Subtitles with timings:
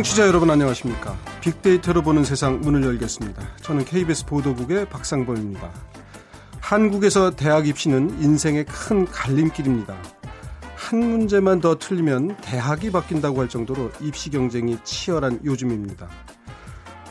[0.00, 1.14] 청취자 여러분 안녕하십니까?
[1.42, 3.56] 빅데이터로 보는 세상 문을 열겠습니다.
[3.56, 5.70] 저는 KBS 보도국의 박상범입니다.
[6.58, 9.94] 한국에서 대학 입시는 인생의 큰 갈림길입니다.
[10.74, 16.08] 한 문제만 더 틀리면 대학이 바뀐다고 할 정도로 입시 경쟁이 치열한 요즘입니다.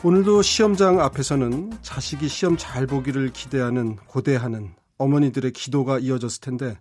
[0.02, 6.76] 오늘도 시험장 앞에서는 자식이 시험 잘 보기를 기대하는 고대하는 어머니들의 기도가 이어졌을 텐데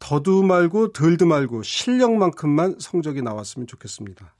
[0.00, 4.34] 더도 말고 덜도 말고 실력만큼만 성적이 나왔으면 좋겠습니다.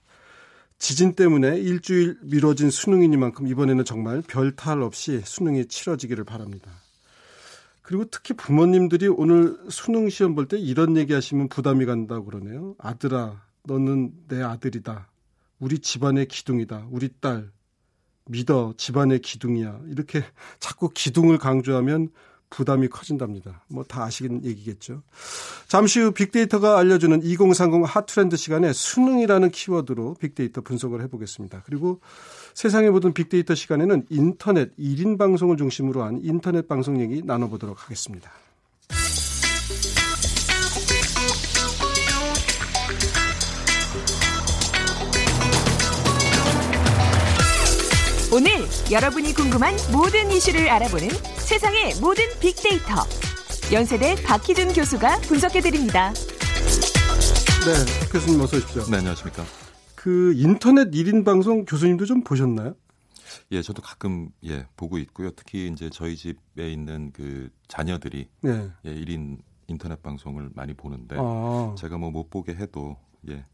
[0.80, 6.70] 지진 때문에 일주일 미뤄진 수능이니만큼 이번에는 정말 별 탈 없이 수능이 치러지기를 바랍니다.
[7.82, 12.74] 그리고 특히 부모님들이 오늘 수능 시험 볼 때 이런 얘기 하시면 부담이 간다고 그러네요.
[12.78, 15.08] 아들아, 너는 내 아들이다.
[15.58, 16.86] 우리 집안의 기둥이다.
[16.90, 17.50] 우리 딸.
[18.24, 18.72] 믿어.
[18.78, 19.80] 집안의 기둥이야.
[19.88, 20.24] 이렇게
[20.60, 22.08] 자꾸 기둥을 강조하면
[22.50, 23.64] 부담이 커진답니다.
[23.68, 25.02] 뭐 다 아시는 얘기겠죠.
[25.66, 31.62] 잠시 후 빅데이터가 알려주는 2030 핫트렌드 시간에 수능이라는 키워드로 빅데이터 분석을 해보겠습니다.
[31.64, 32.00] 그리고
[32.54, 38.30] 세상의 모든 빅데이터 시간에는 인터넷 1인 방송을 중심으로 한 인터넷 방송 얘기 나눠보도록 하겠습니다.
[48.90, 52.94] 여러분이 궁금한 모든 이슈를 알아보는 세상의 모든 빅데이터.
[53.72, 56.12] 연세대 박희준 교수가 분석해드립니다.
[56.12, 58.84] 네, 교수님 어서 오십시오.
[58.90, 59.44] 네, 안녕하십니까.
[59.94, 62.74] 그 인터넷 1인 방송 교수님도 좀 보셨나요?
[63.52, 65.30] 예, 저도 가끔 예 보고 있고요.
[65.36, 68.70] 특히 이제 저희 집에 있는 그 자녀들이 네.
[68.86, 69.38] 예 1인
[69.68, 71.74] 인터넷 방송을 많이 보는데 아.
[71.78, 72.96] 제가 뭐 못 보게 해도
[73.28, 73.44] 예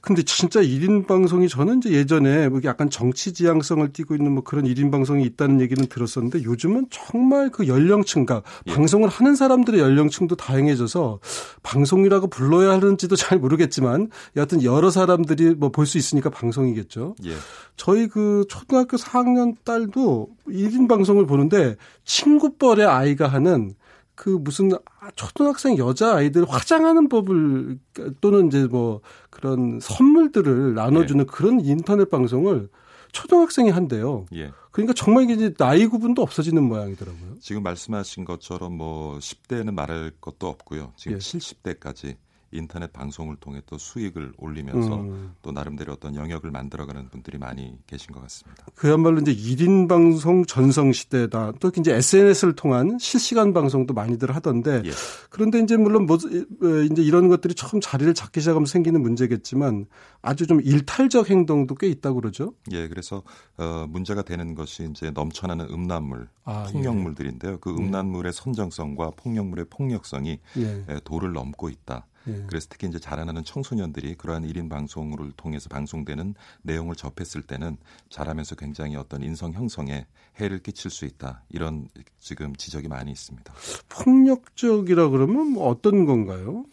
[0.00, 4.64] 근데 진짜 1인 방송이 저는 이제 예전에 뭐 약간 정치 지향성을 띠고 있는 뭐 그런
[4.64, 8.74] 1인 방송이 있다는 얘기는 들었었는데 요즘은 정말 그 연령층, 과 그러니까 예.
[8.74, 11.20] 방송을 하는 사람들의 연령층도 다양해져서
[11.62, 17.14] 방송이라고 불러야 하는지도 잘 모르겠지만 여하튼 여러 사람들이 뭐 볼 수 있으니까 방송이겠죠.
[17.24, 17.32] 예.
[17.76, 23.74] 저희 그 초등학교 4학년 딸도 1인 방송을 보는데 친구뻘의 아이가 하는
[24.18, 24.70] 그 무슨
[25.14, 27.78] 초등학생 여자 아이들 화장하는 법을
[28.20, 31.26] 또는 이제 뭐 그런 선물들을 나눠주는 예.
[31.30, 32.68] 그런 인터넷 방송을
[33.12, 34.26] 초등학생이 한대요.
[34.34, 34.50] 예.
[34.72, 37.36] 그러니까 정말 이제 나이 구분도 없어지는 모양이더라고요.
[37.38, 40.94] 지금 말씀하신 것처럼 뭐 10대는 말할 것도 없고요.
[40.96, 41.18] 지금 예.
[41.18, 42.16] 70대까지
[42.50, 45.34] 인터넷 방송을 통해 또 수익을 올리면서 음.
[45.42, 48.64] 또 나름대로 어떤 영역을 만들어가는 분들이 많이 계신 것 같습니다.
[48.74, 51.52] 그야말로 이제 1인 방송 전성 시대다.
[51.60, 54.90] 또 이제 SNS를 통한 실시간 방송도 많이들 하던데 예.
[55.30, 59.86] 그런데 이제 물론 뭐 이제 이런 것들이 처음 자리를 잡기 시작하면 생기는 문제겠지만
[60.22, 62.54] 아주 좀 일탈적 행동도 꽤 있다고 그러죠.
[62.72, 63.22] 예, 그래서
[63.56, 66.72] 어 문제가 되는 것이 이제 넘쳐나는 음란물, 아, 예.
[66.72, 67.58] 폭력물들인데요.
[67.60, 67.74] 그 예.
[67.74, 70.84] 음란물의 선정성과 폭력물의 폭력성이 예.
[71.04, 72.06] 도를 넘고 있다.
[72.28, 72.44] 예.
[72.46, 77.78] 그래서 특히 이제 자라나는 청소년들이 그러한 1인 방송을 통해서 방송되는 내용을 접했을 때는
[78.10, 80.06] 자라면서 굉장히 어떤 인성 형성에
[80.40, 81.42] 해를 끼칠 수 있다.
[81.48, 83.52] 이런 지금 지적이 많이 있습니다.
[83.88, 86.64] 폭력적이라 그러면 뭐 어떤 건가요?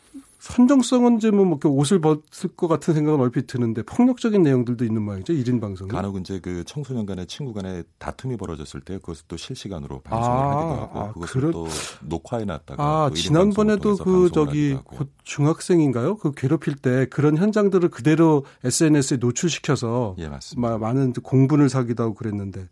[0.45, 5.33] 선정성은 이제 뭐, 뭐 옷을 벗을 것 같은 생각은 얼핏 드는데 폭력적인 내용들도 있는 모양이죠.
[5.33, 5.87] 1인 방송.
[5.87, 10.51] 간혹 이제 그 청소년 간의 친구 간의 다툼이 벌어졌을 때 그것을 또 실시간으로 방송을 아,
[10.51, 11.51] 하기도 하고 아, 그것을 그런...
[11.51, 11.67] 또
[12.03, 16.17] 녹화해 놨다가 아, 지난번에도 그 저기 곧 중학생인가요?
[16.17, 20.77] 그 괴롭힐 때 그런 현장들을 그대로 SNS에 노출시켜서 예, 맞습니다.
[20.77, 22.67] 많은 공분을 사기도 하고 그랬는데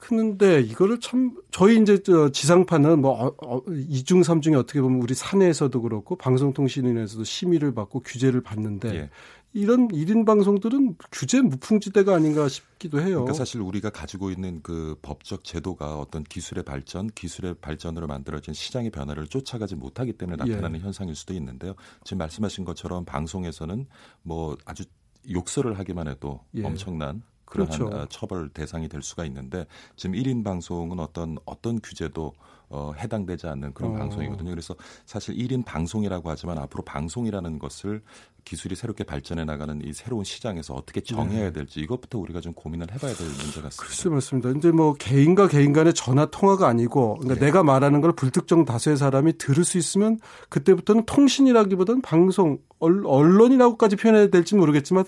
[0.00, 5.14] 그런데 이거를 참 저희 이제 저 지상파는 뭐 어, 어, 이중 삼중에 어떻게 보면 우리
[5.14, 9.10] 사내에서도 그렇고 방송통신위원회에서도 심의를 받고 규제를 받는데 예.
[9.52, 13.16] 이런 1인 방송들은 규제 무풍지대가 아닌가 싶기도 해요.
[13.16, 18.90] 그러니까 사실 우리가 가지고 있는 그 법적 제도가 어떤 기술의 발전, 기술의 발전으로 만들어진 시장의
[18.90, 20.84] 변화를 쫓아가지 못하기 때문에 나타나는 예.
[20.84, 21.74] 현상일 수도 있는데요.
[22.04, 23.86] 지금 말씀하신 것처럼 방송에서는
[24.22, 24.84] 뭐 아주
[25.28, 26.64] 욕설을 하기만 해도 예.
[26.64, 27.94] 엄청난 그러한 그렇죠.
[27.94, 29.66] 어, 처벌 대상이 될 수가 있는데
[29.96, 32.32] 지금 1인 방송은 어떤 어떤 규제도
[32.70, 33.98] 어, 해당되지 않는 그런 어.
[33.98, 34.50] 방송이거든요.
[34.50, 34.74] 그래서
[35.04, 38.00] 사실 1인 방송이라고 하지만 앞으로 방송이라는 것을
[38.44, 41.52] 기술이 새롭게 발전해 나가는 이 새로운 시장에서 어떻게 정해야 네.
[41.52, 43.76] 될지 이것부터 우리가 좀 고민을 해봐야 될 문제 같습니다.
[43.76, 44.50] 글쎄 맞습니다.
[44.50, 47.46] 이제 뭐 개인과 개인 간의 전화 통화가 아니고 그러니까 네.
[47.46, 50.18] 내가 말하는 걸 불특정 다수의 사람이 들을 수 있으면
[50.48, 55.04] 그때부터는 통신이라기보다는 방송 언론이라고까지 표현해야 될지 모르겠지만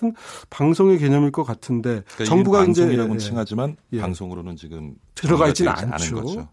[0.49, 3.19] 방송의 개념일 것 같은데 그러니까 정부가 이제 방송이라고는 예.
[3.19, 3.99] 칭하지만 예.
[3.99, 6.15] 방송으로는 지금 들어가 있지는 않죠.
[6.15, 6.47] 거죠.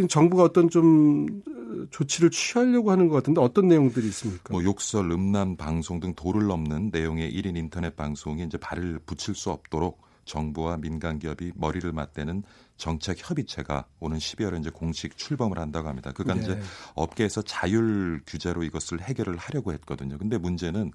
[0.00, 0.06] 예.
[0.06, 1.42] 정부가 어떤 좀
[1.90, 4.52] 조치를 취하려고 하는 것 같은데 어떤 내용들이 있습니까?
[4.52, 9.50] 뭐 욕설, 음란 방송 등 도를 넘는 내용의 1인 인터넷 방송이 이제 발을 붙일 수
[9.50, 12.44] 없도록 정부와 민간 기업이 머리를 맞대는
[12.76, 16.12] 정책 협의체가 오는 12월에 이제 공식 출범을 한다고 합니다.
[16.12, 16.52] 그러니까 네.
[16.52, 16.62] 이제
[16.94, 20.18] 업계에서 자율 규제로 이것을 해결을 하려고 했거든요.
[20.18, 20.92] 근데 문제는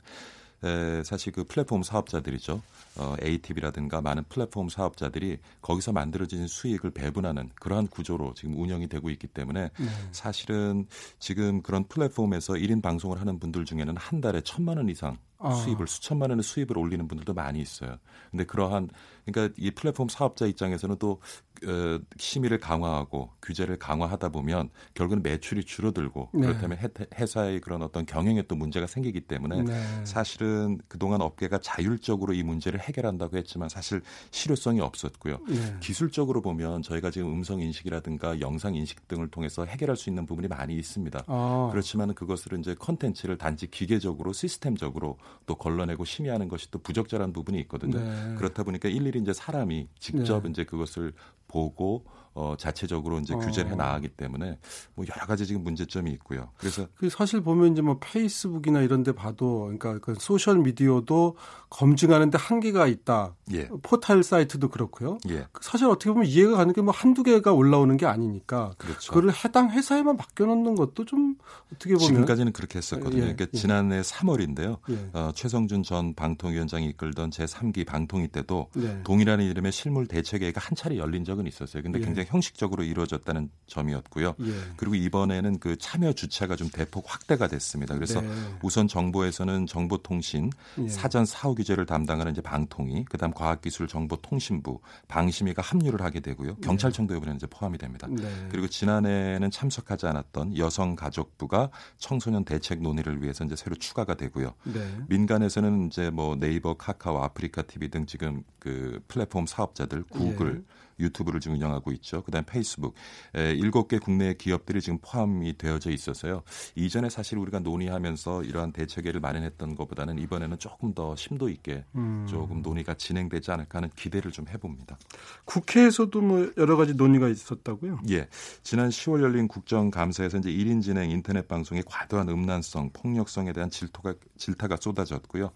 [0.63, 2.61] 에, 사실 그 플랫폼 사업자들이죠.
[2.97, 9.27] 어, ATV라든가 많은 플랫폼 사업자들이 거기서 만들어진 수익을 배분하는 그러한 구조로 지금 운영이 되고 있기
[9.27, 9.85] 때문에 네.
[10.11, 10.87] 사실은
[11.19, 15.51] 지금 그런 플랫폼에서 1인 방송을 하는 분들 중에는 한 달에 천만 원 이상 아.
[15.51, 17.97] 수입을 수천만 원의 수입을 올리는 분들도 많이 있어요.
[18.31, 18.89] 근데 그러한
[19.25, 21.19] 그러니까 이 플랫폼 사업자 입장에서는 또
[21.65, 26.41] 어, 심의를 강화하고 규제를 강화하다 보면 결국은 매출이 줄어들고 네.
[26.41, 26.77] 그렇다면
[27.15, 30.05] 회사의 그런 어떤 경영에 또 문제가 생기기 때문에 네.
[30.05, 34.01] 사실은 그동안 업계가 자율적으로 이 문제를 해결한다고 했지만 사실
[34.31, 35.39] 실효성이 없었고요.
[35.47, 35.77] 네.
[35.79, 40.75] 기술적으로 보면 저희가 지금 음성 인식이라든가 영상 인식 등을 통해서 해결할 수 있는 부분이 많이
[40.75, 41.23] 있습니다.
[41.25, 41.69] 아.
[41.71, 47.99] 그렇지만 그것을 이제 컨텐츠를 단지 기계적으로 시스템적으로 또 걸러내고 심의하는 것이 또 부적절한 부분이 있거든요.
[47.99, 48.35] 네.
[48.37, 50.49] 그렇다 보니까 일일이 이제 사람이 직접 네.
[50.49, 51.13] 이제 그것을
[51.47, 53.39] 보고 어, 자체적으로 이제 어.
[53.39, 54.59] 규제를 해 나가기 때문에
[54.93, 56.51] 뭐 여러 가지 지금 문제점이 있고요.
[56.57, 61.35] 그래서 그 사실 보면 이제 뭐 페이스북이나 이런 데 봐도 그러니까 그 소셜 미디어도
[61.71, 63.35] 검증하는데 한계가 있다.
[63.53, 63.67] 예.
[63.81, 65.17] 포탈 사이트도 그렇고요.
[65.29, 65.47] 예.
[65.61, 69.11] 사실 어떻게 보면 이해가 가는 게 뭐 한두 개가 올라오는 게 아니니까 그렇죠.
[69.11, 71.35] 그거를 해당 회사에만 맡겨 놓는 것도 좀
[71.73, 73.17] 어떻게 보면 지금까지는 그렇게 했었거든요.
[73.17, 73.33] 예.
[73.33, 73.57] 그러니까 예.
[73.57, 74.77] 지난해 3월인데요.
[74.89, 75.09] 예.
[75.13, 79.01] 어, 최성준 전 방통위원장이 이끌던 제3기 방통위 때도 네.
[79.03, 81.83] 동일한 이름의 실물 대책회의가 한 차례 열린 적은 있었어요.
[81.83, 82.03] 근데 예.
[82.03, 84.35] 굉장히 형식적으로 이루어졌다는 점이었고요.
[84.39, 84.53] 예.
[84.75, 87.95] 그리고 이번에는 그 참여 주체가 좀 대폭 확대가 됐습니다.
[87.95, 88.29] 그래서 네.
[88.61, 90.87] 우선 정부에서는 정보통신 예.
[90.87, 96.55] 사전 사후 규제를 담당하는 이제 방통위, 그다음 과학기술정보통신부, 방심위가 합류를 하게 되고요.
[96.55, 96.61] 네.
[96.61, 98.07] 경찰청도 이번에 이제 포함이 됩니다.
[98.09, 98.23] 네.
[98.49, 104.53] 그리고 지난해에는 참석하지 않았던 여성가족부가 청소년 대책 논의를 위해서 이제 새로 추가가 되고요.
[104.63, 104.97] 네.
[105.07, 110.86] 민간에서는 이제 뭐 네이버, 카카오, 아프리카 TV 등 지금 그 플랫폼 사업자들, 구글, 예.
[110.99, 112.23] 유튜브를 지금 운영하고 있죠.
[112.23, 112.95] 그다음 페이스북
[113.33, 116.43] 일곱 개 국내 기업들이 지금 포함이 되어져 있어서요.
[116.75, 122.25] 이전에 사실 우리가 논의하면서 이러한 대책회를 마련했던 것보다는 이번에는 조금 더 심도 있게 음.
[122.29, 124.97] 조금 논의가 진행되지 않을까 하는 기대를 좀 해봅니다.
[125.45, 127.99] 국회에서도 뭐 여러 가지 논의가 있었다고요?
[128.09, 128.27] 예.
[128.63, 134.77] 지난 10월 열린 국정감사에서 이제 1인 진행 인터넷 방송의 과도한 음란성, 폭력성에 대한 질토가 질타가
[134.77, 135.51] 쏟아졌고요.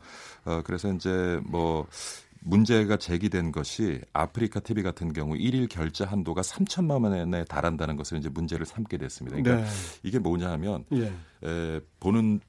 [0.45, 1.87] 어, 그래서 이제 뭐
[2.43, 8.29] 문제가 제기된 것이 아프리카 TV 같은 경우 일일 결제 한도가 3천만 원에 달한다는 것을 이제
[8.29, 9.37] 문제를 삼게 됐습니다.
[9.37, 9.71] 그러니까 네.
[10.03, 11.11] 이게 뭐냐 하면 예.
[11.47, 12.41] 에, 보는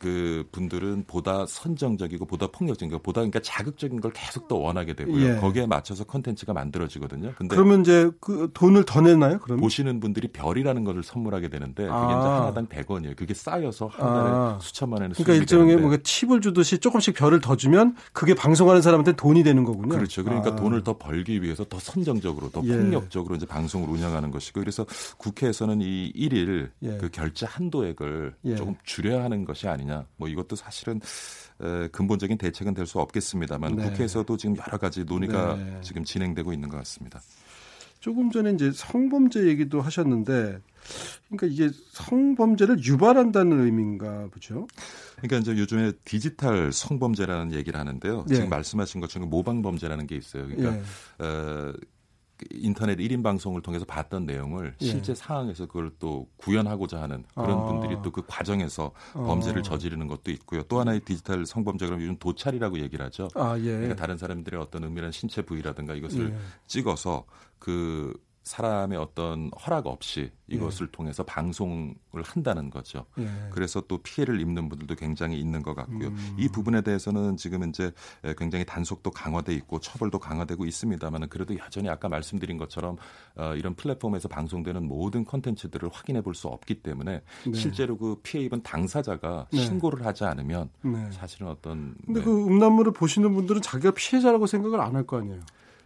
[0.00, 5.24] 그 분들은 보다 선정적이고 보다 폭력적인 거 보다 그러니까 자극적인 걸 계속 더 원하게 되고요.
[5.24, 5.36] 예.
[5.36, 7.34] 거기에 맞춰서 컨텐츠가 만들어지거든요.
[7.36, 9.38] 근데 그러면 이제 그 돈을 더 내나요?
[9.40, 12.18] 그러면 보시는 분들이 별이라는 것을 선물하게 되는데 그게 아.
[12.18, 13.14] 이제 하나당 100원이에요.
[13.14, 14.58] 그게 쌓여서 한 달에 아.
[14.62, 19.42] 수천만 원의 그러니까 일종의 뭐 팁을 주듯이 조금씩 별을 더 주면 그게 방송하는 사람한테 돈이
[19.42, 19.96] 되는 거군요.
[19.96, 20.24] 그렇죠.
[20.24, 20.56] 그러니까 아.
[20.56, 22.74] 돈을 더 벌기 위해서 더 선정적으로 더 예.
[22.74, 24.86] 폭력적으로 이제 방송을 운영하는 것이고 그래서
[25.18, 26.96] 국회에서는 이 1일 예.
[26.96, 28.56] 그 결제 한도액을 예.
[28.56, 30.06] 조금 줄여야 하는 것이 아니냐 아니냐.
[30.16, 31.00] 뭐 이것도 사실은
[31.60, 33.84] 에, 근본적인 대책은 될 수 없겠습니다만 네.
[33.90, 35.80] 국회에서도 지금 여러 가지 논의가 네.
[35.82, 37.20] 지금 진행되고 있는 것 같습니다.
[38.00, 40.58] 조금 전에 이제 성범죄 얘기도 하셨는데
[41.28, 44.66] 그러니까 이게 성범죄를 유발한다는 의미인가 보죠.
[45.16, 48.24] 그러니까 이제 요즘에 디지털 성범죄라는 얘기를 하는데요.
[48.26, 48.36] 네.
[48.36, 50.46] 지금 말씀하신 것처럼 모방 범죄라는 게 있어요.
[50.46, 50.82] 그러니까 네.
[51.18, 51.72] 어,
[52.52, 54.86] 인터넷 1인 방송을 통해서 봤던 내용을 예.
[54.86, 57.64] 실제 상황에서 그걸 또 구현하고자 하는 그런 아.
[57.64, 59.24] 분들이 또 그 과정에서 어.
[59.24, 60.62] 범죄를 저지르는 것도 있고요.
[60.64, 63.28] 또 하나의 디지털 성범죄가 요즘 도찰이라고 얘기를 하죠.
[63.34, 63.62] 아, 예.
[63.62, 66.36] 그러니까 다른 사람들의 어떤 은밀한 신체 부위라든가 이것을 예.
[66.66, 67.24] 찍어서
[67.58, 68.12] 그
[68.50, 70.90] 사람의 어떤 허락 없이 이것을 예.
[70.90, 73.06] 통해서 방송을 한다는 거죠.
[73.18, 73.28] 예.
[73.52, 76.08] 그래서 또 피해를 입는 분들도 굉장히 있는 것 같고요.
[76.08, 76.36] 음.
[76.36, 77.92] 이 부분에 대해서는 지금 이제
[78.36, 82.96] 굉장히 단속도 강화돼 있고 처벌도 강화되고 있습니다만 그래도 여전히 아까 말씀드린 것처럼
[83.36, 87.52] 어, 이런 플랫폼에서 방송되는 모든 컨텐츠들을 확인해 볼 수 없기 때문에 네.
[87.52, 89.58] 실제로 그 피해 입은 당사자가 네.
[89.60, 91.10] 신고를 하지 않으면 네.
[91.10, 92.24] 사실은 어떤 근데 네.
[92.24, 95.40] 그 음란물을 보시는 분들은 자기가 피해자라고 생각을 안 할 거 아니에요.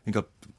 [0.04, 0.53] 그러니까 예,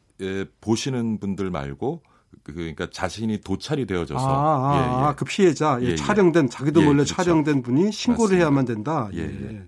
[0.61, 2.01] 보시는 분들 말고
[2.43, 5.05] 그, 그러니까 자신이 도찰이 되어져서 아, 아, 예, 예.
[5.07, 5.95] 아, 그 피해자 예, 예.
[5.95, 7.15] 촬영된 자기도 몰래 그렇죠.
[7.15, 8.43] 촬영된 분이 신고를 맞습니다.
[8.43, 9.09] 해야만 된다.
[9.13, 9.67] 예.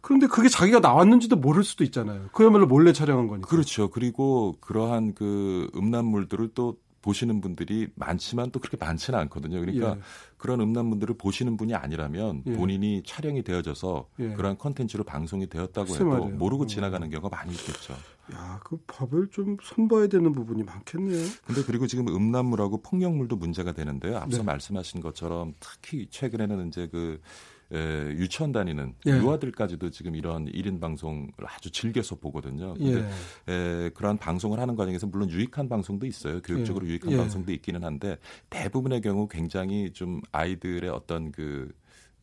[0.00, 2.28] 그런데 그게 자기가 나왔는지도 모를 수도 있잖아요.
[2.32, 3.48] 그야말로 몰래 촬영한 거니까.
[3.48, 3.90] 그렇죠.
[3.90, 9.60] 그리고 그러한 그 음란물들을 또 보시는 분들이 많지만 또 그렇게 많지는 않거든요.
[9.60, 10.00] 그러니까 예.
[10.36, 12.52] 그런 음란물들을 보시는 분이 아니라면 예.
[12.56, 14.34] 본인이 촬영이 되어져서 예.
[14.34, 16.34] 그러한 컨텐츠로 방송이 되었다고 해도 말이에요.
[16.36, 16.66] 모르고 음.
[16.66, 17.94] 지나가는 경우가 많이 있겠죠.
[18.34, 21.24] 야, 그 법을 좀 손봐야 되는 부분이 많겠네요.
[21.46, 24.16] 근데 그리고 지금 음란물하고 폭력물도 문제가 되는데요.
[24.16, 24.42] 앞서 네.
[24.42, 27.20] 말씀하신 것처럼 특히 최근에는 이제 그
[27.72, 27.78] 에,
[28.12, 29.10] 유치원 다니는 예.
[29.10, 32.74] 유아들까지도 지금 이런 1인 방송을 아주 즐겨서 보거든요.
[32.74, 33.08] 근데
[33.48, 33.52] 예.
[33.52, 36.40] 에, 그러한 방송을 하는 과정에서 물론 유익한 방송도 있어요.
[36.42, 36.90] 교육적으로 예.
[36.90, 37.16] 유익한 예.
[37.16, 38.18] 방송도 있기는 한데
[38.50, 41.72] 대부분의 경우 굉장히 좀 아이들의 어떤 그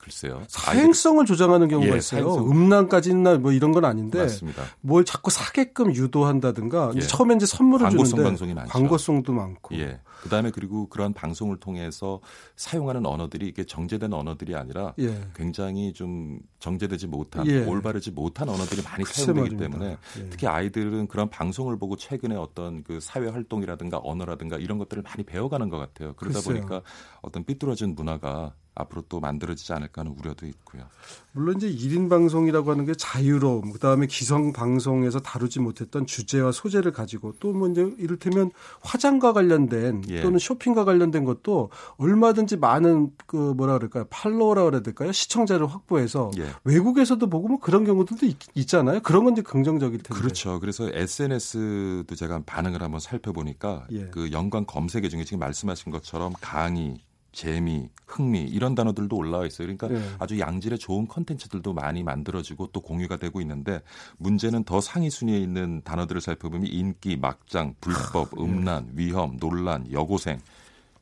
[0.03, 0.43] 글쎄요.
[0.49, 2.23] 사행성을 조장하는 경우가 예, 있어요.
[2.23, 2.51] 사행성.
[2.51, 4.63] 음란까지는 뭐 이런 건 아닌데 맞습니다.
[4.81, 6.99] 뭘 자꾸 사게끔 유도한다든가 예.
[6.99, 8.69] 처음에 이제 선물을 광고성 주는데 방송이 많죠.
[8.69, 9.75] 광고성도 많고.
[9.77, 10.01] 예.
[10.23, 12.19] 그다음에 그리고 그런 방송을 통해서
[12.57, 15.21] 사용하는 언어들이 이게 정제된 언어들이 아니라 예.
[15.35, 17.65] 굉장히 좀 정제되지 못한 예.
[17.65, 19.63] 올바르지 못한 언어들이 많이 사용되기 말입니다.
[19.79, 20.29] 때문에 예.
[20.29, 25.69] 특히 아이들은 그런 방송을 보고 최근에 어떤 그 사회 활동이라든가 언어라든가 이런 것들을 많이 배워가는
[25.69, 26.13] 것 같아요.
[26.15, 26.55] 그러다 글쎄요.
[26.55, 26.81] 보니까
[27.21, 30.83] 어떤 삐뚤어진 문화가 앞으로 또 만들어지지 않을까 하는 우려도 있고요.
[31.31, 37.33] 물론 이제 1인 방송이라고 하는 게 자유로움, 그다음에 기성 방송에서 다루지 못했던 주제와 소재를 가지고
[37.39, 38.51] 또 뭐 이제 이를테면
[38.81, 40.21] 화장과 관련된 예.
[40.21, 44.05] 또는 쇼핑과 관련된 것도 얼마든지 많은 그 뭐라 그럴까요?
[44.09, 45.11] 팔로워라 그래야 될까요?
[45.11, 46.49] 시청자를 확보해서 예.
[46.63, 48.25] 외국에서도 보고 뭐 그런 경우들도
[48.55, 50.19] 있, 잖아요 그런 건 이제 긍정적일 텐데.
[50.19, 50.59] 그렇죠.
[50.59, 54.07] 그래서 SNS도 제가 반응을 한번 살펴보니까 예.
[54.07, 56.99] 그 연관 검색어 중에 지금 말씀하신 것처럼 강의
[57.33, 59.67] 재미, 흥미 이런 단어들도 올라와 있어요.
[59.67, 60.01] 그러니까 네.
[60.19, 63.81] 아주 양질의 좋은 컨텐츠들도 많이 만들어지고 또 공유가 되고 있는데
[64.17, 70.39] 문제는 더 상위 순위에 있는 단어들을 살펴보면 인기, 막장, 불법, 음란, 위험, 논란, 여고생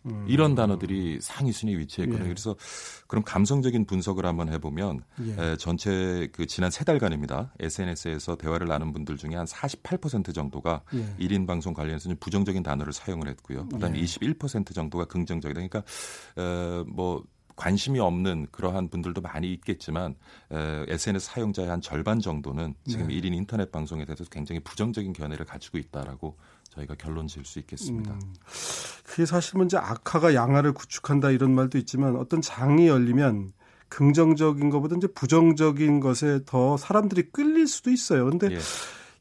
[0.06, 0.26] 음.
[0.28, 2.26] 이런 단어들이 상위 순위 위치해 있거든요.
[2.26, 2.34] 예.
[2.34, 2.56] 그래서
[3.08, 5.44] 그럼 감성적인 분석을 한번 해보면 예.
[5.44, 7.54] 에, 전체 그 지난 세 달간입니다.
[7.60, 11.16] SNS에서 대화를 나눈 분들 중에 한 48% 정도가 예.
[11.26, 13.68] 1인 방송 관련해서 부정적인 단어를 사용을 했고요.
[13.70, 14.04] 그다음에 예.
[14.04, 15.60] 21% 정도가 긍정적이다.
[15.60, 15.84] 그러니까
[16.38, 17.24] 에, 뭐
[17.56, 20.16] 관심이 없는 그러한 분들도 많이 있겠지만
[20.52, 23.16] 에, SNS 사용자의 한 절반 정도는 지금 네.
[23.16, 26.38] 1인 인터넷 방송에 대해서 굉장히 부정적인 견해를 가지고 있다라고
[26.70, 28.14] 저희가 결론 지을 수 있겠습니다.
[28.14, 28.20] 음,
[29.04, 33.52] 그게 사실 문제 악화가 양화를 구축한다 이런 말도 있지만 어떤 장이 열리면
[33.90, 38.26] 긍정적인 것보다 이제 부정적인 것에 더 사람들이 끌릴 수도 있어요.
[38.30, 38.60] 근데 예.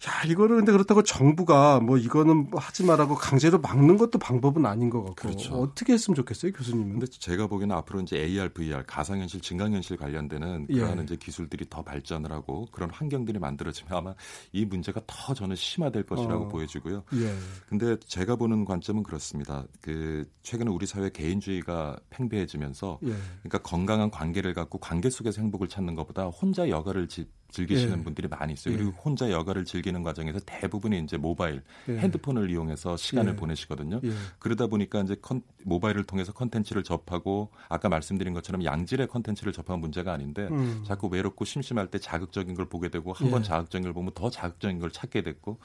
[0.08, 4.88] 야, 이거를 근데 그렇다고 정부가 뭐 이거는 뭐 하지 말라고 강제로 막는 것도 방법은 아닌
[4.88, 5.54] 것 같고 그렇죠.
[5.54, 6.92] 어떻게 했으면 좋겠어요, 교수님은?
[6.92, 11.02] 근데 제가 보기에는 앞으로 이제 AR, VR, 가상현실, 증강현실 관련되는 그런 예.
[11.02, 14.14] 이제 기술들이 더 발전을 하고 그런 환경들이 만들어지면 아마
[14.52, 16.48] 이 문제가 더 저는 심화될 것이라고 어.
[16.48, 17.04] 보여지고요.
[17.14, 17.34] 예.
[17.68, 19.66] 근데 제가 보는 관점은 그렇습니다.
[19.82, 23.14] 그 최근에 우리 사회 개인주의가 팽배해지면서 예.
[23.42, 27.06] 그러니까 건강한 관계를 갖고 관계 속에서 행복을 찾는 것보다 혼자 여가를
[27.50, 28.02] 즐기시는 예.
[28.02, 28.74] 분들이 많이 있어요.
[28.74, 29.00] 그리고 예.
[29.02, 31.98] 혼자 여가를 즐기는 과정에서 대부분이 이제 모바일, 예.
[31.98, 33.36] 핸드폰을 이용해서 시간을 예.
[33.36, 34.00] 보내시거든요.
[34.04, 34.10] 예.
[34.38, 40.12] 그러다 보니까 이제 컨, 모바일을 통해서 컨텐츠를 접하고 아까 말씀드린 것처럼 양질의 컨텐츠를 접하는 문제가
[40.12, 40.82] 아닌데 음.
[40.86, 43.44] 자꾸 외롭고 심심할 때 자극적인 걸 보게 되고 한번 예.
[43.44, 45.58] 자극적인 걸 보면 더 자극적인 걸 찾게 됐고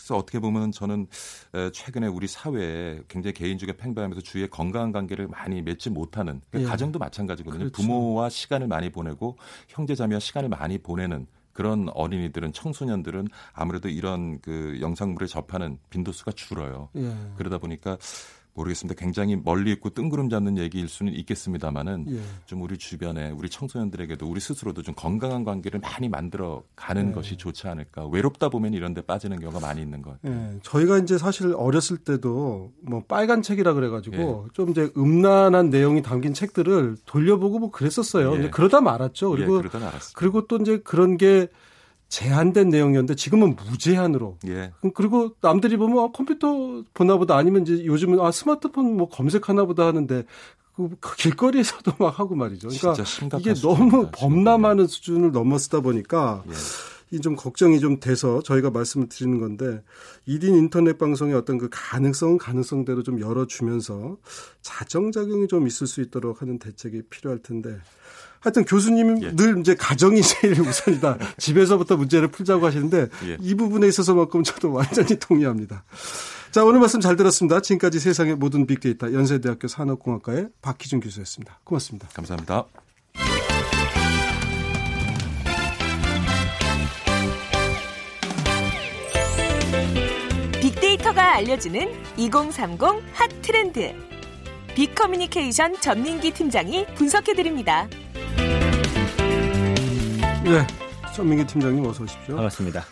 [0.00, 1.06] 그래서 어떻게 보면 저는
[1.72, 6.62] 최근에 우리 사회에 굉장히 개인주의가 팽배하면서 주위의 건강한 관계를 많이 맺지 못하는 예.
[6.62, 7.64] 가정도 마찬가지거든요.
[7.64, 7.82] 그렇죠.
[7.82, 9.36] 부모와 시간을 많이 보내고
[9.68, 16.88] 형제자매와 시간을 많이 보내는 그런 어린이들은 청소년들은 아무래도 이런 그 영상물에 접하는 빈도수가 줄어요.
[16.96, 17.14] 예.
[17.36, 17.98] 그러다 보니까
[18.54, 19.00] 모르겠습니다.
[19.00, 22.20] 굉장히 멀리 있고 뜬구름 잡는 얘기일 수는 있겠습니다만은 예.
[22.46, 27.12] 좀 우리 주변에 우리 청소년들에게도 우리 스스로도 좀 건강한 관계를 많이 만들어 가는 예.
[27.12, 28.06] 것이 좋지 않을까.
[28.06, 30.54] 외롭다 보면 이런 데 빠지는 경우가 많이 있는 것 같아요.
[30.54, 30.58] 예.
[30.62, 34.52] 저희가 이제 사실 어렸을 때도 뭐 빨간 책이라 그래 가지고 예.
[34.52, 38.44] 좀 이제 음란한 내용이 담긴 책들을 돌려보고 뭐 그랬었어요.
[38.44, 38.50] 예.
[38.50, 39.30] 그러다 말았죠.
[39.30, 41.48] 그리고 예, 그러다 그리고 또 이제 그런 게
[42.10, 44.36] 제한된 내용이었는데 지금은 무제한으로.
[44.48, 44.72] 예.
[44.94, 49.86] 그리고 남들이 보면 아, 컴퓨터 보나 보다 아니면 이제 요즘은 아 스마트폰 뭐 검색하나 보다
[49.86, 50.24] 하는데
[50.74, 52.68] 그, 그 길거리에서도 막 하고 말이죠.
[52.68, 57.16] 그러니까 이게 너무 범람하는 수준을 넘어서다 보니까 예.
[57.16, 59.82] 이좀 걱정이 좀 돼서 저희가 말씀을 드리는 건데
[60.26, 64.16] 1인 인터넷 방송의 어떤 그 가능성은 가능성대로 좀 열어주면서
[64.62, 67.78] 자정작용이 좀 있을 수 있도록 하는 대책이 필요할 텐데
[68.40, 69.36] 하여튼 교수님은 예.
[69.36, 71.18] 늘 이제 가정이 제일 우선이다.
[71.38, 73.36] 집에서부터 문제를 풀자고 하시는데 예.
[73.40, 75.84] 이 부분에 있어서만큼 저도 완전히 동의합니다.
[76.50, 77.60] 자, 오늘 말씀 잘 들었습니다.
[77.60, 81.60] 지금까지 세상의 모든 빅데이터 연세대학교 산업공학과의 박희준 교수였습니다.
[81.64, 82.08] 고맙습니다.
[82.14, 82.64] 감사합니다.
[90.60, 92.80] 빅데이터가 알려주는 2030
[93.12, 93.92] 핫 트렌드.
[94.74, 97.88] 빅커뮤니케이션 전민기 팀장이 분석해드립니다.
[100.50, 100.66] 네.
[101.14, 102.34] 전민기 팀장님 어서 오십시오.
[102.34, 102.84] 반갑습니다.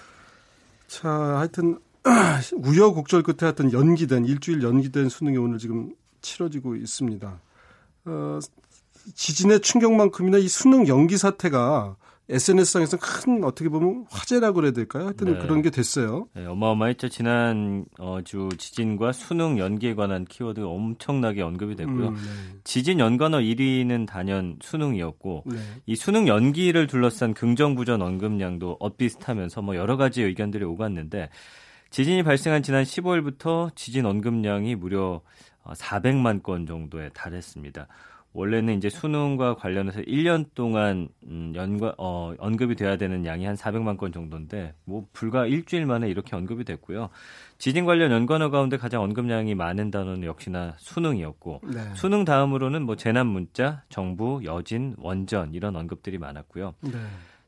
[0.87, 1.81] 자, 하여튼
[2.55, 7.41] 우여곡절 끝에 하여튼 연기된 일주일 연기된 수능이 오늘 지금 치러지고 있습니다.
[8.05, 8.39] 어,
[9.13, 11.97] 지진의 충격만큼이나 이 수능 연기 사태가
[12.31, 15.05] SNS상에서 큰 어떻게 보면 화제라고 그래야 될까요?
[15.05, 15.39] 하여튼 네.
[15.39, 16.29] 그런 게 됐어요.
[16.35, 17.09] 네, 어마어마했죠.
[17.09, 22.09] 지난 어, 주 지진과 수능 연기에 관한 키워드 엄청나게 언급이 됐고요.
[22.09, 22.59] 음, 네.
[22.65, 25.59] 지진 연관어 1위는 단연 수능이었고 네.
[25.87, 31.31] 이 수능 연기를 둘러싼 긍정부전 언급량도 엇비슷하면서 뭐 여러 가지 의견들이 오갔는데
[31.91, 35.23] 지진이 발생한 지난 15일부터 지진 언급량이 무려
[35.65, 37.89] 400만 건 정도에 달했습니다.
[38.39, 43.99] 원래는 이제 수능과 관련해서 1년 동안 음, 연관 어, 언급이 돼야 되는 양이 한 400만
[43.99, 47.09] 건 정도인데 뭐 불과 일주일 만에 이렇게 언급이 됐고요.
[47.59, 51.81] 지진 관련 연관어 가운데 가장 언급량이 많은 단어는 역시나 수능이었고 네.
[51.95, 56.75] 수능 다음으로는 뭐 재난 문자, 정부, 여진, 원전 이런 언급들이 많았고요.
[56.83, 56.93] 네.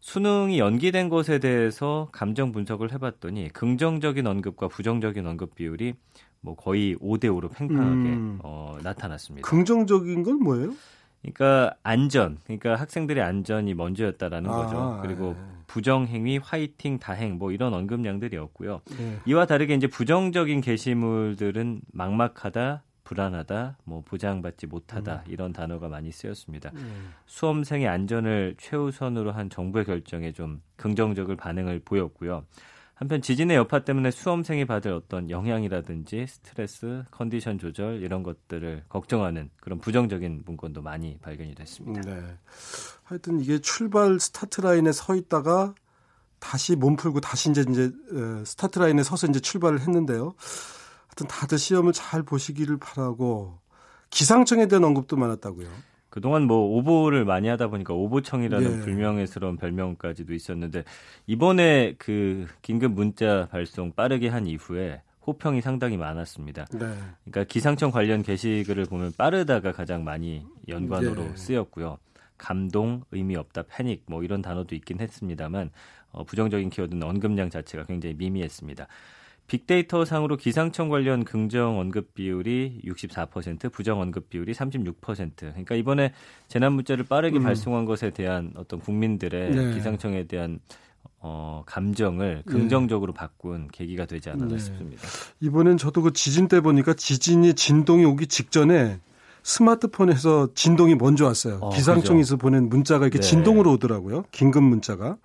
[0.00, 5.94] 수능이 연기된 것에 대해서 감정 분석을 해봤더니 긍정적인 언급과 부정적인 언급 비율이
[6.40, 8.38] 뭐 거의 5대 5로 팽팽하게 음.
[8.42, 9.48] 어, 나타났습니다.
[9.48, 10.74] 긍정적인 건 뭐예요?
[11.22, 15.00] 그러니까 안전, 그러니까 학생들의 안전이 먼저였다라는 아, 거죠.
[15.02, 15.40] 그리고 네.
[15.66, 18.80] 부정행위, 화이팅, 다행 뭐 이런 언급량들이었고요.
[18.98, 19.18] 네.
[19.26, 25.30] 이와 다르게 이제 부정적인 게시물들은 막막하다, 불안하다, 뭐 보장받지 못하다 음.
[25.30, 26.70] 이런 단어가 많이 쓰였습니다.
[26.74, 27.12] 음.
[27.26, 32.44] 수험생의 안전을 최우선으로 한 정부의 결정에 좀 긍정적인 반응을 보였고요.
[33.00, 39.78] 한편 지진의 여파 때문에 수험생이 받을 어떤 영향이라든지 스트레스, 컨디션 조절 이런 것들을 걱정하는 그런
[39.78, 42.02] 부정적인 문건도 많이 발견이 됐습니다.
[42.02, 42.36] 네.
[43.02, 45.74] 하여튼 이게 출발 스타트 라인에 서 있다가
[46.40, 50.34] 다시 몸 풀고 다시 이제 이제 어, 스타트 라인에 서서 이제 출발을 했는데요.
[51.08, 53.60] 하여튼 다들 시험을 잘 보시기를 바라고
[54.10, 55.68] 기상청에 대한 언급도 많았다고요.
[56.10, 58.80] 그동안 뭐 오보를 많이 하다 보니까 오보청이라는 예.
[58.80, 60.84] 불명예스러운 별명까지도 있었는데
[61.26, 66.66] 이번에 그 긴급 문자 발송 빠르게 한 이후에 호평이 상당히 많았습니다.
[66.72, 66.78] 네.
[67.24, 71.36] 그러니까 기상청 관련 게시글을 보면 빠르다가 가장 많이 연관어로 예.
[71.36, 71.98] 쓰였고요.
[72.36, 75.70] 감동, 의미 없다, 패닉 뭐 이런 단어도 있긴 했습니다만
[76.12, 78.88] 어, 부정적인 키워드는 언급량 자체가 굉장히 미미했습니다.
[79.50, 85.34] 빅데이터 상으로 기상청 관련 긍정 언급 비율이 64%, 부정 언급 비율이 36%.
[85.38, 86.12] 그러니까 이번에
[86.46, 87.42] 재난 문자를 빠르게 음.
[87.42, 89.74] 발송한 것에 대한 어떤 국민들의 네.
[89.74, 90.60] 기상청에 대한
[91.18, 92.52] 어, 감정을 네.
[92.52, 93.18] 긍정적으로 네.
[93.18, 94.58] 바꾼 계기가 되지 않았나 네.
[94.58, 95.02] 싶습니다.
[95.40, 99.00] 이번엔 저도 그 지진 때 보니까 지진이 진동이 오기 직전에
[99.42, 101.58] 스마트폰에서 진동이 먼저 왔어요.
[101.60, 102.38] 어, 기상청에서 그죠.
[102.38, 103.26] 보낸 문자가 이렇게 네.
[103.26, 104.26] 진동으로 오더라고요.
[104.30, 105.16] 긴급 문자가.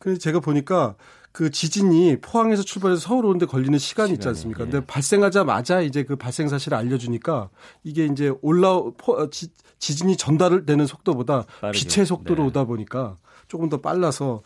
[0.00, 0.96] 그래서 제가 보니까
[1.32, 4.60] 그 지진이 포항에서 출발해서 서울 오는데 걸리는 시간이, 있지 않습니까?
[4.62, 4.70] 예.
[4.70, 7.48] 근데 발생하자마자 이제 그 발생 사실을 알려주니까
[7.84, 11.44] 이게 이제 올라 포, 어, 지, 지진이 전달되는 속도보다.
[11.72, 12.48] 빛의 속도로 네.
[12.48, 13.16] 오다 보니까
[13.48, 14.42] 조금 더 빨라서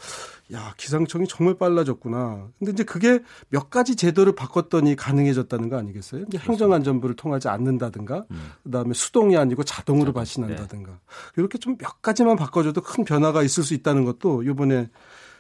[0.53, 2.49] 야 기상청이 정말 빨라졌구나.
[2.59, 3.21] 근데 이제 그게
[3.51, 6.25] 몇 가지 제도를 바꿨더니 가능해졌다는 거 아니겠어요?
[6.29, 8.53] 이제 행정안전부를 통하지 않는다든가, 음.
[8.65, 10.99] 그다음에 수동이 아니고 자동으로 발신한다든가 네.
[11.37, 14.89] 이렇게 좀 몇 가지만 바꿔줘도 큰 변화가 있을 수 있다는 것도 이번에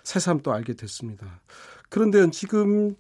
[0.06, 1.40] 새삼 또 알게 됐습니다.
[1.88, 2.94] 그런데 지금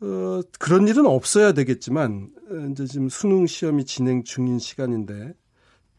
[0.00, 5.34] 어, 그런 일은 없어야 되겠지만 어, 이제 지금 수능 시험이 진행 중인 시간인데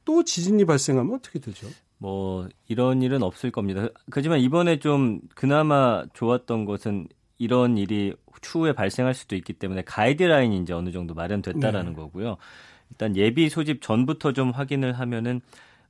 [0.05, 1.67] 또 지진이 발생하면 어떻게 되죠?
[1.97, 3.89] 뭐 이런 일은 없을 겁니다.
[4.11, 7.07] 하지만 이번에 좀 그나마 좋았던 것은
[7.37, 11.95] 이런 일이 추후에 발생할 수도 있기 때문에 가이드라인이 이제 어느 정도 마련됐다라는 네.
[11.95, 12.37] 거고요.
[12.91, 15.41] 일단 예비 소집 전부터 좀 확인을 하면은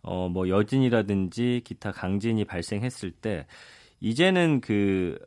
[0.01, 3.45] 어 뭐 여진이라든지 기타 강진이 발생했을 때
[4.03, 5.17] 이제는 그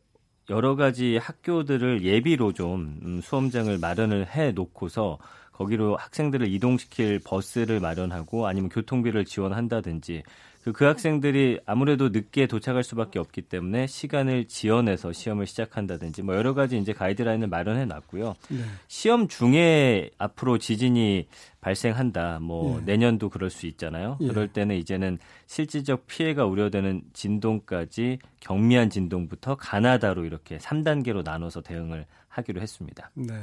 [0.50, 5.18] 여러 가지 학교들을 예비로 좀 음, 수험장을 마련을 해 놓고서
[5.52, 10.22] 거기로 학생들을 이동시킬 버스를 마련하고 아니면 교통비를 지원한다든지
[10.66, 16.54] 그, 그 학생들이 아무래도 늦게 도착할 수밖에 없기 때문에 시간을 지연해서 시험을 시작한다든지 뭐 여러
[16.54, 18.34] 가지 이제 가이드라인을 마련해 놨고요.
[18.48, 18.58] 네.
[18.88, 21.28] 시험 중에 앞으로 지진이
[21.60, 22.40] 발생한다.
[22.40, 22.84] 뭐 예.
[22.84, 24.18] 내년도 그럴 수 있잖아요.
[24.20, 24.26] 예.
[24.26, 32.60] 그럴 때는 이제는 실질적 피해가 우려되는 진동까지 경미한 진동부터 가나다로 이렇게 3단계로 나눠서 대응을 하기로
[32.60, 33.12] 했습니다.
[33.14, 33.34] 네.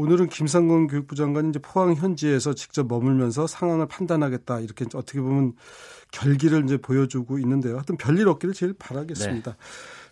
[0.00, 5.52] 오늘은 김상곤 교육부 장관이 이제 포항 현지에서 직접 머물면서 상황을 판단하겠다 이렇게 어떻게 보면
[6.10, 7.74] 결기를 이제 보여주고 있는데요.
[7.74, 9.50] 하여튼 별일 없기를 제일 바라겠습니다.
[9.50, 9.56] 네.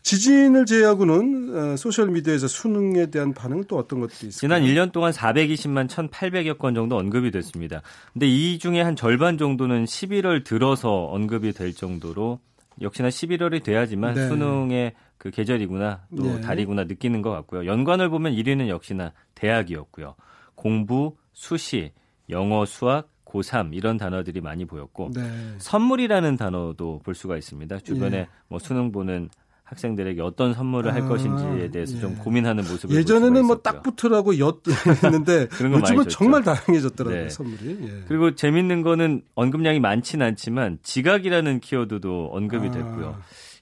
[0.02, 5.10] 지진을 제외하고는 어, 소셜 미디어에서 수능에 대한 반응은 또 어떤 것들이 있습니까 지난 1년 동안
[5.10, 7.80] 420만 1,800여 건 정도 언급이 됐습니다.
[8.12, 12.40] 근데 이 중에 한 절반 정도는 11월 들어서 언급이 될 정도로
[12.82, 14.28] 역시나 11월이 돼야지만 네.
[14.28, 16.40] 수능의 그 계절이구나 또 네.
[16.40, 17.66] 달이구나 느끼는 것 같고요.
[17.66, 20.14] 연관을 보면 1위는 역시나 대학이었고요.
[20.54, 21.92] 공부, 수시,
[22.30, 25.22] 영어, 수학, 고3 이런 단어들이 많이 보였고 네.
[25.58, 27.80] 선물이라는 단어도 볼 수가 있습니다.
[27.80, 28.28] 주변에 예.
[28.48, 29.28] 뭐 수능 보는
[29.64, 32.00] 학생들에게 어떤 선물을 할 아, 것인지에 대해서 예.
[32.00, 34.62] 좀 고민하는 모습을 예전에는 뭐 딱 붙으라고 엿
[35.04, 37.28] 했는데 요즘은 정말 다양해졌더라고요 네.
[37.28, 37.78] 선물이.
[37.82, 38.04] 예.
[38.08, 42.70] 그리고 재밌는 거는 언급량이 많지는 않지만 지각이라는 키워드도 언급이 아.
[42.70, 43.18] 됐고요.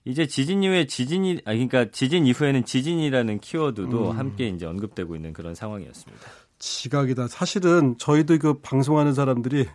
[0.07, 4.19] 이제 지진 이후에 지진이 아 그러니까 지진 이후에는 지진이라는 키워드도 음.
[4.19, 6.25] 함께 이제 언급되고 있는 그런 상황이었습니다.
[6.59, 7.27] 지각이다.
[7.29, 9.67] 사실은 저희도 그 방송하는 사람들이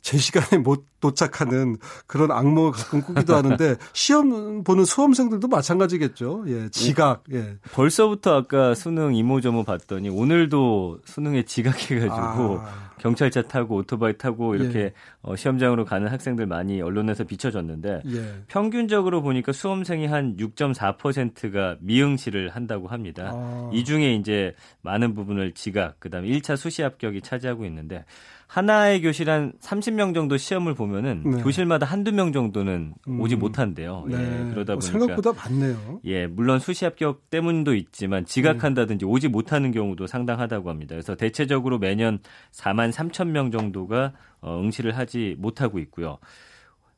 [0.00, 6.44] 제 시간에 못 도착하는 그런 악몽을 가끔 꾸기도 하는데 시험 보는 수험생들도 마찬가지겠죠.
[6.48, 7.24] 예, 지각.
[7.32, 7.56] 예.
[7.72, 12.92] 벌써부터 아까 수능 이모저모 봤더니 오늘도 수능에 지각해가지고 아.
[12.98, 14.92] 경찰차 타고 오토바이 타고 이렇게 예.
[15.22, 18.34] 어, 시험장으로 가는 학생들 많이 언론에서 비춰졌는데 예.
[18.48, 23.30] 평균적으로 보니까 수험생이 한 6.4%가 미응시를 한다고 합니다.
[23.32, 23.70] 아.
[23.72, 28.04] 이 중에 이제 많은 부분을 지각, 그다음에 1차 수시 합격이 차지하고 있는데
[28.52, 31.42] 하나의 교실 한 30명 정도 시험을 보면은 네.
[31.42, 33.20] 교실마다 한두 명 정도는 음.
[33.20, 34.04] 오지 못한대요.
[34.10, 34.22] 예, 네.
[34.22, 36.00] 예, 그러다 어, 보니까 생각보다 많네요.
[36.04, 39.10] 예, 물론 수시 합격 때문도 있지만 지각한다든지 네.
[39.10, 40.94] 오지 못하는 경우도 상당하다고 합니다.
[40.94, 42.18] 그래서 대체적으로 매년
[42.50, 46.18] 4만 3천 명 정도가 어, 응시를 하지 못하고 있고요.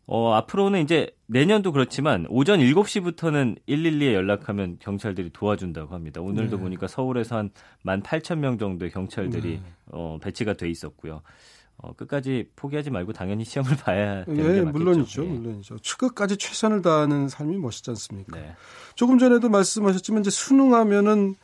[0.07, 6.20] 어, 앞으로는 이제 내년도 그렇지만 오전 7시부터는 112에 연락하면 경찰들이 도와준다고 합니다.
[6.20, 6.62] 오늘도 네.
[6.62, 7.50] 보니까 서울에서 한
[7.87, 9.62] 18,000명 정도의 경찰들이 네.
[9.87, 11.22] 어, 배치가 돼 있었고요.
[11.78, 14.72] 어, 끝까지 포기하지 말고 당연히 시험을 봐야 되는 네, 게 맞겠죠.
[14.78, 15.22] 물론이죠.
[15.22, 15.28] 네.
[15.28, 15.76] 물론이죠.
[15.98, 18.38] 끝까지 최선을 다하는 삶이 멋있지 않습니까?
[18.38, 18.54] 네.
[18.94, 21.35] 조금 전에도 말씀하셨지만 이제 수능하면은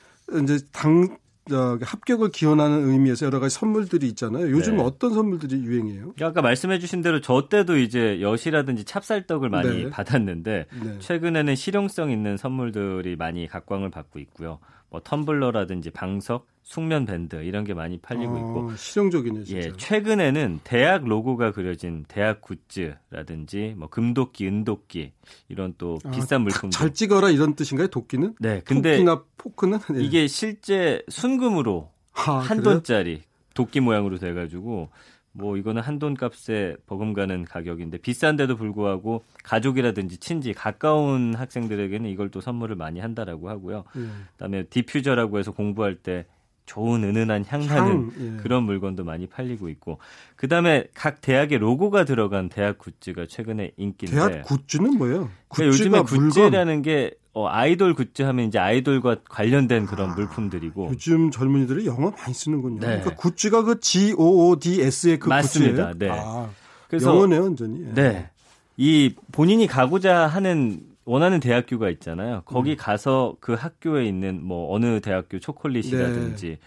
[0.43, 4.51] 이제 당 합격을 기원하는 의미에서 여러 가지 선물들이 있잖아요.
[4.51, 4.83] 요즘 네.
[4.83, 6.15] 어떤 선물들이 유행이에요?
[6.23, 9.91] 아까 말씀해주신 대로 저 때도 이제 엿이라든지 찹쌀떡을 많이 네.
[9.91, 10.99] 받았는데 네.
[10.99, 14.59] 최근에는 실용성 있는 선물들이 많이 각광을 받고 있고요.
[14.91, 19.69] 뭐 텀블러라든지 방석, 숙면 밴드 이런 게 많이 팔리고 어, 있고 실용적이네 진짜.
[19.69, 25.13] 예, 최근에는 대학 로고가 그려진 대학 굿즈라든지 뭐 금도끼, 은도끼
[25.49, 27.89] 이런 또 아, 비싼 물품들 잘 찍어라 이런 뜻인가요?
[27.89, 28.35] 도끼는?
[28.41, 30.03] 네, 근데 도끼나 포크는 네.
[30.03, 33.23] 이게 실제 순금으로 아, 한 돈짜리
[33.55, 34.91] 도끼 모양으로 돼가지고
[35.33, 42.77] 뭐 이거는 한돈 값에 버금가는 가격인데 비싼데도 불구하고 가족이라든지 친지 가까운 학생들에게는 이걸 또 선물을
[42.77, 43.85] 많이 한다라고 하고요.
[43.97, 44.27] 음.
[44.33, 46.27] 그다음에 디퓨저라고 해서 공부할 때
[46.67, 48.43] 좋은 은은한 향 나는 향, 예.
[48.43, 49.99] 그런 물건도 많이 팔리고 있고
[50.37, 55.31] 그다음에 각 대학의 로고가 들어간 대학 굿즈가 최근에 인기인데 대학 굿즈는 뭐예요?
[55.49, 61.31] 그러니까 요즘에 굿즈라는 게 어, 아이돌 굿즈 하면 이제 아이돌과 관련된 그런 아, 물품들이고 요즘
[61.31, 62.81] 젊은이들이 영어 많이 쓰는군요.
[62.81, 63.01] 네.
[63.01, 65.93] 그러니까 굿즈가 그 G O O D S의 그 맞습니다.
[65.93, 65.99] 굿즈예요?
[65.99, 66.09] 네.
[66.11, 66.51] 아,
[66.89, 67.85] 그래서 영어네요, 완전히.
[67.87, 67.95] 예.
[67.95, 68.31] 네.
[68.77, 72.43] 이 본인이 가고자 하는 원하는 대학교가 있잖아요.
[72.45, 72.77] 거기 음.
[72.77, 76.59] 가서 그 학교에 있는 뭐 어느 대학교 초콜릿이라든지 네.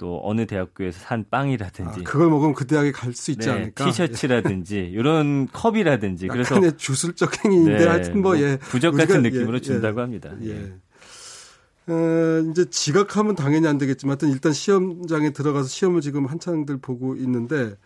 [0.00, 3.84] 또 어느 대학교에서 산 빵이라든지 아, 그걸 먹으면 그 대학에 갈 수 있지 네, 않을까?
[3.84, 8.56] 티셔츠라든지 이런 컵이라든지 그래서 주술적 행위인데 네, 하여튼 뭐, 예.
[8.56, 10.34] 부적 같은 느낌으로 예, 준다고 예, 합니다.
[10.42, 10.48] 예.
[11.88, 11.92] 예.
[11.92, 17.76] 어, 이제 지각하면 당연히 안 되겠지만 하여튼 일단 시험장에 들어가서 시험을 지금 한창들 보고 있는데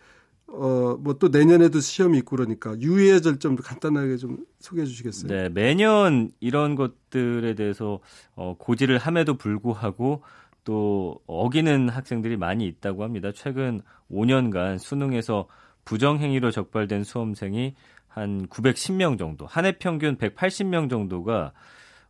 [0.47, 5.27] 어, 뭐 또 내년에도 시험이 있고 그러니까 유의의 절점 간단하게 좀 소개해 주시겠어요?
[5.27, 7.99] 네, 매년 이런 것들에 대해서
[8.35, 10.21] 어, 고지를 함에도 불구하고
[10.65, 13.31] 또 어기는 학생들이 많이 있다고 합니다.
[13.33, 15.47] 최근 5년간 수능에서
[15.85, 17.75] 부정행위로 적발된 수험생이
[18.09, 21.53] 한 910명 정도, 한 해 평균 180명 정도가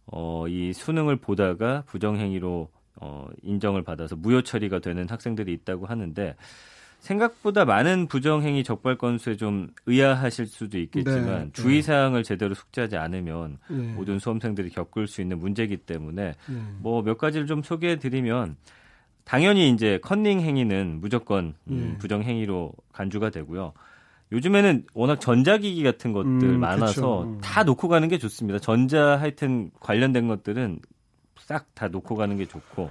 [0.07, 2.69] 어, 이 수능을 보다가 부정행위로
[3.01, 6.35] 어, 인정을 받아서 무효 처리가 되는 학생들이 있다고 하는데
[7.05, 11.49] 생각보다 많은 부정행위 적발 건수에 좀 의아하실 수도 있겠지만 네, 네.
[11.53, 12.27] 주의사항을 네.
[12.27, 13.93] 제대로 숙지하지 않으면 네.
[13.93, 16.55] 모든 수험생들이 겪을 수 있는 문제이기 때문에 네.
[16.79, 18.57] 뭐몇 가지를 좀 소개해 드리면
[19.23, 21.97] 당연히 이제 컨닝 행위는 무조건 음, 네.
[21.99, 23.73] 부정행위로 간주가 되고요.
[24.31, 27.39] 요즘에는 워낙 전자기기 같은 것들 음, 많아서 음.
[27.41, 28.59] 다 놓고 가는 게 좋습니다.
[28.59, 30.79] 전자 하여튼 관련된 것들은
[31.37, 32.89] 싹 다 놓고 가는 게 좋고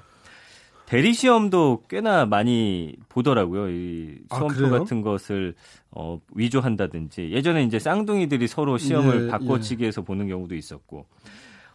[0.86, 3.70] 대리 시험도 꽤나 많이 보더라고요.
[3.70, 5.54] 이 아, 시험표 아, 같은 것을
[5.90, 10.04] 어, 위조한다든지 예전에 이제 쌍둥이들이 서로 시험을 예, 바꿔치기해서 예.
[10.04, 11.06] 보는 경우도 있었고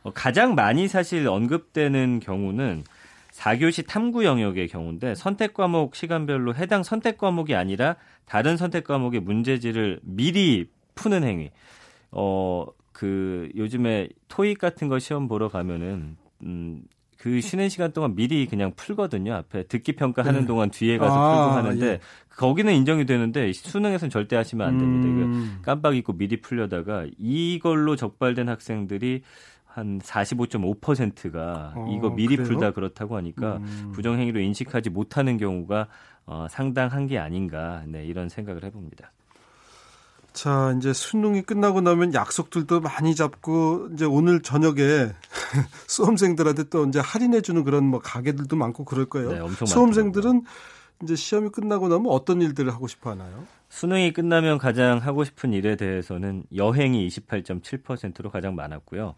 [0.04, 2.84] 어, 가장 많이 사실 언급되는 경우는
[3.32, 7.96] 4교시 탐구 영역의 경우인데 선택 과목 시간별로 해당 선택 과목이 아니라
[8.26, 11.52] 다른 선택 과목의 문제지를 미리 푸는 행위.
[12.12, 16.82] 어, 그 요즘에 토익 같은 거 시험 보러 가면은 음,
[17.20, 19.34] 그 쉬는 시간 동안 미리 그냥 풀거든요.
[19.34, 20.46] 앞에 듣기 평가하는 네.
[20.48, 22.00] 동안 뒤에 가서 아, 풀고 하는데 예.
[22.30, 25.26] 거기는 인정이 되는데 수능에서는 절대 하시면 안 됩니다.
[25.26, 25.60] 음.
[25.62, 29.24] 깜빡 잊고 미리 풀려다가 이걸로 적발된 학생들이
[29.66, 32.48] 한 45.5%가 어, 이거 미리 그래요?
[32.48, 33.92] 풀다 그렇다고 하니까 음.
[33.94, 35.88] 부정행위로 인식하지 못하는 경우가
[36.26, 39.12] 어, 상당한 게 아닌가 네, 이런 생각을 해봅니다.
[40.32, 45.10] 자, 이제 수능이 끝나고 나면 약속들도 많이 잡고 이제 오늘 저녁에
[45.88, 49.32] 수험생들한테 또 이제 할인해 주는 그런 뭐 가게들도 많고 그럴 거예요.
[49.32, 50.44] 네, 엄청 수험생들은
[51.04, 53.46] 이제 시험이 끝나고 나면 어떤 일들을 하고 싶어 하나요?
[53.70, 59.16] 수능이 끝나면 가장 하고 싶은 일에 대해서는 여행이 28.7%로 가장 많았고요.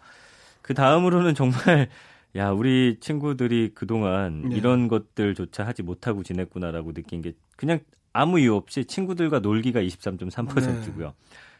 [0.61, 1.89] 그 다음으로는 정말
[2.35, 4.55] 야, 우리 친구들이 그동안 네.
[4.55, 7.79] 이런 것들조차 하지 못하고 지냈구나라고 느낀 게 그냥
[8.13, 11.07] 아무 이유 없이 친구들과 놀기가 23.3%고요.
[11.07, 11.13] 네.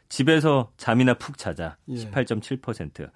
[0.08, 3.10] 집에서 잠이나 푹 자자 18.7%.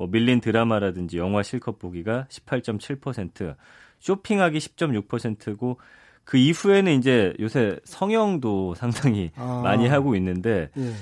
[0.00, 0.04] 예.
[0.04, 3.56] 뭐 밀린 드라마라든지 영화 실컷 보기가 18.7%.
[4.00, 5.78] 쇼핑하기 10.6%고
[6.24, 9.60] 그 이후에는 이제 요새 성형도 상당히 아.
[9.62, 10.92] 많이 하고 있는데 예.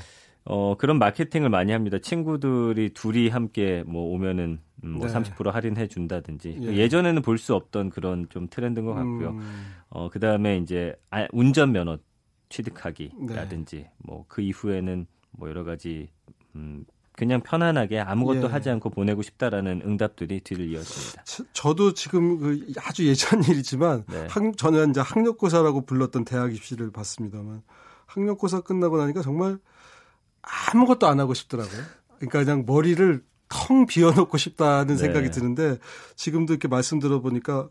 [0.44, 1.98] 어, 그런 마케팅을 많이 합니다.
[1.98, 5.12] 친구들이 둘이 함께 뭐 오면은 음, 뭐 네.
[5.12, 6.88] 30% 할인해 준다든지 예.
[6.88, 9.30] 전에는 볼 수 없던 그런 좀 트렌드인 것 같고요.
[9.30, 9.74] 음.
[9.90, 11.98] 어, 그 다음에 이제 아, 운전 면허
[12.48, 13.92] 취득하기라든지 네.
[13.98, 16.08] 뭐그 이후에는 뭐 여러 가지
[16.56, 16.84] 음,
[17.18, 18.46] 그냥 편안하게 아무것도 예.
[18.46, 21.24] 하지 않고 보내고 싶다라는 응답들이 뒤를 이었습니다.
[21.52, 24.28] 저도 지금 그 아주 예전 일이지만 네.
[24.30, 27.62] 학, 저는 이제 학력고사라고 불렀던 대학 입시를 봤습니다만
[28.06, 29.58] 학력고사 끝나고 나니까 정말
[30.42, 31.82] 아무것도 안 하고 싶더라고요.
[32.18, 34.96] 그러니까 그냥 머리를 텅 비워놓고 싶다는 네.
[34.96, 35.78] 생각이 드는데
[36.14, 37.68] 지금도 이렇게 말씀 들어보니까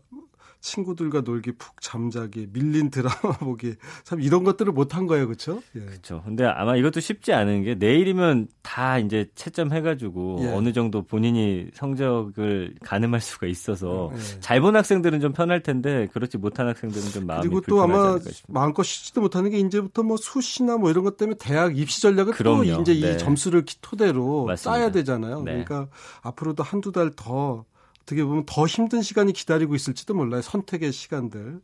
[0.60, 5.62] 친구들과 놀기, 푹 잠자기, 밀린 드라마 보기 참 이런 것들을 못한 거예요, 그렇죠?
[5.74, 5.80] 예.
[5.80, 6.22] 그렇죠.
[6.24, 10.52] 근데 아마 이것도 쉽지 않은 게 내일이면 다 이제 채점 해가지고 예.
[10.52, 14.40] 어느 정도 본인이 성적을 가늠할 수가 있어서 예.
[14.40, 18.18] 잘본 학생들은 좀 편할 텐데 그렇지 못한 학생들은 좀 마음이 그리고 또 아마
[18.48, 22.64] 마음껏 쉬지도 못하는 게 이제부터 뭐 수시나 뭐 이런 것 때문에 대학 입시 전략을 그럼요.
[22.64, 23.14] 또 이제 네.
[23.14, 24.56] 이 점수를 토대로 맞습니다.
[24.56, 25.42] 쌓아야 되잖아요.
[25.42, 25.64] 네.
[25.64, 25.88] 그러니까
[26.22, 27.64] 앞으로도 한두 달 더
[28.08, 30.40] 어떻게 보면 더 힘든 시간이 기다리고 있을지도 몰라요.
[30.40, 31.60] 선택의 시간들.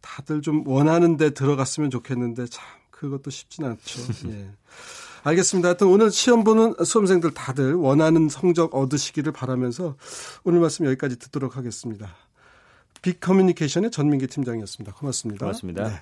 [0.00, 4.00] 다들 좀 원하는 데 들어갔으면 좋겠는데 참 그것도 쉽진 않죠.
[4.30, 4.50] 예.
[5.22, 5.68] 알겠습니다.
[5.68, 9.96] 하여튼 오늘 시험 보는 수험생들 다들 원하는 성적 얻으시기를 바라면서
[10.42, 12.14] 오늘 말씀 여기까지 듣도록 하겠습니다.
[13.00, 14.94] 빅 커뮤니케이션의 전민기 팀장이었습니다.
[14.94, 15.46] 고맙습니다.
[15.46, 15.88] 고맙습니다.
[15.88, 16.00] 네.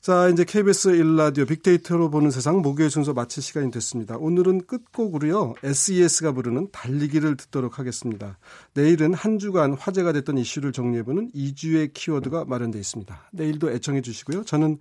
[0.00, 4.16] 자, 이제 KBS 1라디오 빅데이터로 보는 세상 목요일 순서 마칠 시간이 됐습니다.
[4.16, 5.54] 오늘은 끝곡으로요.
[5.62, 8.38] SES가 부르는 달리기를 듣도록 하겠습니다.
[8.74, 13.30] 내일은 한 주간 화제가 됐던 이슈를 정리해보는 2주의 키워드가 마련되어 있습니다.
[13.32, 14.44] 내일도 애청해 주시고요.
[14.44, 14.78] 저는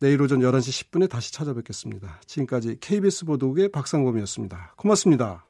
[0.00, 2.20] 내일 오전 11시 10분에 다시 찾아뵙겠습니다.
[2.26, 4.74] 지금까지 KBS 보도국의 박상범이었습니다.
[4.76, 5.45] 고맙습니다.